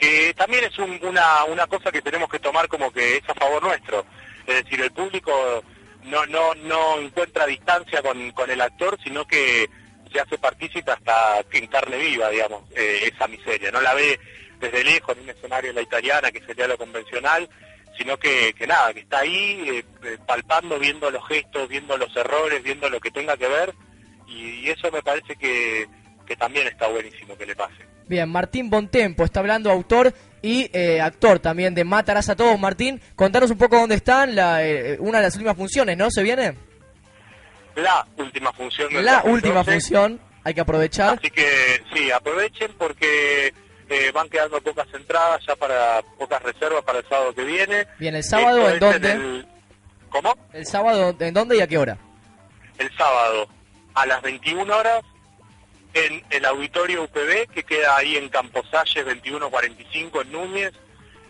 que 0.00 0.32
también 0.34 0.64
es 0.64 0.78
una, 0.78 1.44
una 1.44 1.66
cosa 1.66 1.92
que 1.92 2.00
tenemos 2.00 2.30
que 2.30 2.38
tomar 2.38 2.68
como 2.68 2.90
que 2.90 3.18
es 3.18 3.28
a 3.28 3.34
favor 3.34 3.62
nuestro. 3.62 4.06
Es 4.46 4.64
decir, 4.64 4.80
el 4.80 4.90
público 4.92 5.62
no, 6.04 6.24
no, 6.26 6.54
no 6.54 6.98
encuentra 6.98 7.44
distancia 7.46 8.02
con, 8.02 8.30
con 8.32 8.50
el 8.50 8.62
actor, 8.62 8.98
sino 9.04 9.26
que 9.26 9.68
se 10.12 10.20
hace 10.20 10.38
partícipe 10.38 10.90
hasta 10.90 11.44
en 11.52 11.66
carne 11.66 11.98
viva, 11.98 12.28
digamos, 12.30 12.62
eh, 12.74 13.10
esa 13.12 13.26
miseria. 13.28 13.70
No 13.70 13.80
la 13.80 13.94
ve 13.94 14.18
desde 14.58 14.84
lejos 14.84 15.16
en 15.16 15.24
un 15.24 15.30
escenario 15.30 15.70
en 15.70 15.76
la 15.76 15.82
italiana, 15.82 16.30
que 16.30 16.42
sería 16.42 16.66
lo 16.66 16.76
convencional, 16.76 17.48
sino 17.96 18.16
que, 18.18 18.52
que 18.54 18.66
nada, 18.66 18.92
que 18.92 19.00
está 19.00 19.20
ahí 19.20 19.64
eh, 19.68 19.84
eh, 20.04 20.18
palpando, 20.26 20.78
viendo 20.78 21.10
los 21.10 21.26
gestos, 21.26 21.68
viendo 21.68 21.96
los 21.96 22.14
errores, 22.16 22.62
viendo 22.62 22.88
lo 22.88 23.00
que 23.00 23.10
tenga 23.10 23.36
que 23.36 23.48
ver, 23.48 23.74
y, 24.26 24.68
eso 24.68 24.90
me 24.92 25.02
parece 25.02 25.34
que, 25.36 25.88
que 26.26 26.36
también 26.36 26.66
está 26.68 26.86
buenísimo 26.86 27.36
que 27.36 27.46
le 27.46 27.56
pase. 27.56 27.90
Bien, 28.06 28.28
Martín 28.28 28.70
Bontempo 28.70 29.24
está 29.24 29.40
hablando, 29.40 29.70
autor 29.70 30.12
y 30.42 30.70
eh, 30.72 31.00
actor 31.00 31.38
también 31.38 31.74
de 31.74 31.84
Matarás 31.84 32.28
a 32.28 32.36
Todos. 32.36 32.58
Martín, 32.58 33.00
contanos 33.14 33.50
un 33.50 33.58
poco 33.58 33.78
dónde 33.78 33.94
están, 33.96 34.34
la, 34.34 34.66
eh, 34.66 34.96
una 34.98 35.18
de 35.18 35.24
las 35.24 35.34
últimas 35.36 35.56
funciones, 35.56 35.96
¿no? 35.96 36.10
¿Se 36.10 36.22
viene? 36.22 36.54
La 37.76 38.06
última 38.16 38.52
función. 38.52 38.88
La 39.04 39.22
última 39.24 39.64
función, 39.64 40.20
hay 40.44 40.54
que 40.54 40.60
aprovechar. 40.60 41.18
Así 41.18 41.30
que 41.30 41.82
sí, 41.92 42.10
aprovechen 42.10 42.72
porque 42.78 43.52
eh, 43.88 44.10
van 44.12 44.28
quedando 44.28 44.60
pocas 44.60 44.86
entradas 44.94 45.40
ya 45.46 45.56
para 45.56 46.02
pocas 46.18 46.42
reservas 46.42 46.84
para 46.84 47.00
el 47.00 47.08
sábado 47.08 47.34
que 47.34 47.44
viene. 47.44 47.86
Bien, 47.98 48.14
¿el 48.14 48.24
sábado 48.24 48.68
en 48.68 48.78
dónde? 48.78 49.44
¿Cómo? 50.08 50.36
¿El 50.52 50.66
sábado 50.66 51.14
en 51.18 51.34
dónde 51.34 51.56
y 51.56 51.60
a 51.60 51.66
qué 51.66 51.78
hora? 51.78 51.98
El 52.78 52.90
sábado 52.96 53.48
a 53.94 54.06
las 54.06 54.22
21 54.22 54.76
horas 54.76 55.02
en 55.94 56.22
el 56.30 56.44
auditorio 56.44 57.04
UPB, 57.04 57.48
que 57.52 57.64
queda 57.64 57.96
ahí 57.96 58.16
en 58.16 58.28
Camposalles 58.28 59.04
2145 59.04 60.22
en 60.22 60.32
Núñez. 60.32 60.72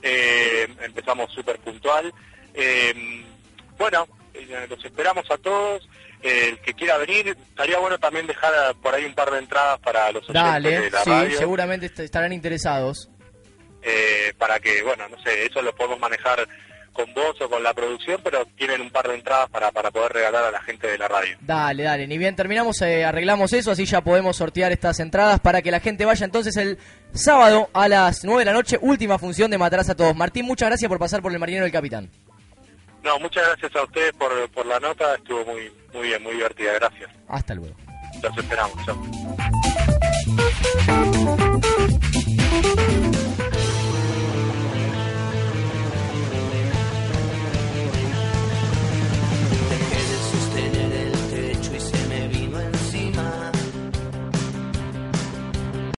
Eh, 0.03 0.69
empezamos 0.83 1.33
súper 1.33 1.59
puntual. 1.61 2.13
Eh, 2.55 3.25
bueno, 3.79 4.07
los 4.69 4.85
esperamos 4.85 5.31
a 5.31 5.39
todos. 5.39 5.89
El 6.23 6.59
que 6.61 6.75
quiera 6.75 6.99
venir, 6.99 7.29
estaría 7.29 7.79
bueno 7.79 7.99
también 7.99 8.27
dejar 8.27 8.53
por 8.83 8.95
ahí 8.95 9.05
un 9.05 9.15
par 9.15 9.31
de 9.31 9.39
entradas 9.39 9.79
para 9.81 10.11
los 10.13 10.29
oyentes 10.29 10.83
de 10.83 10.91
la 10.91 11.05
sí, 11.05 11.37
seguramente 11.37 11.91
estarán 12.03 12.33
interesados. 12.33 13.09
para 14.39 14.61
que, 14.61 14.83
bueno, 14.83 15.09
no 15.09 15.21
sé, 15.23 15.47
eso 15.47 15.63
lo 15.63 15.75
podemos 15.75 15.99
manejar 15.99 16.47
con 16.93 17.13
vos 17.15 17.41
o 17.41 17.49
con 17.49 17.63
la 17.63 17.73
producción, 17.73 18.21
pero 18.23 18.45
tienen 18.57 18.81
un 18.81 18.91
par 18.91 19.09
de 19.09 19.15
entradas 19.15 19.49
para, 19.51 19.71
para 19.71 19.91
poder 19.91 20.13
regalar 20.13 20.45
a 20.45 20.51
la 20.51 20.61
gente 20.63 20.87
de 20.87 20.99
la 20.99 21.09
radio. 21.09 21.37
Dale, 21.41 21.85
dale, 21.85 22.07
ni 22.07 22.19
bien 22.19 22.37
terminamos, 22.37 22.81
eh, 22.83 23.05
arreglamos 23.05 23.53
eso, 23.53 23.71
así 23.71 23.85
ya 23.85 24.03
podemos 24.03 24.37
sortear 24.37 24.73
estas 24.73 25.01
entradas 25.01 25.41
para 25.41 25.63
que 25.63 25.71
la 25.71 25.81
gente 25.81 26.05
vaya 26.05 26.25
entonces 26.25 26.57
el 26.57 26.79
sábado 27.13 27.71
a 27.73 27.89
las 27.89 28.25
9 28.25 28.41
de 28.41 28.45
la 28.45 28.53
noche, 28.53 28.79
última 28.81 29.19
función 29.19 29.51
de 29.51 29.59
Matarás 29.59 29.91
a 29.91 29.95
Todos. 29.95 30.17
Martín, 30.17 30.47
muchas 30.47 30.69
gracias 30.69 30.89
por 30.89 30.99
pasar 30.99 31.23
por 31.23 31.33
el 31.33 31.39
Marinero 31.39 31.65
del 31.65 31.73
Capitán. 31.73 32.11
No, 33.03 33.19
muchas 33.19 33.47
gracias 33.47 33.75
a 33.77 33.85
ustedes 33.85 34.13
por, 34.13 34.51
por 34.51 34.67
la 34.67 34.79
nota, 34.81 35.15
estuvo 35.15 35.45
muy, 35.45 35.73
muy 35.93 36.09
bien, 36.09 36.23
muy 36.23 36.33
divertida, 36.35 36.73
gracias. 36.75 37.11
Hasta 37.29 37.55
luego. 37.55 37.75
Los 38.23 38.37
esperamos, 38.37 38.77
chao. 38.85 38.97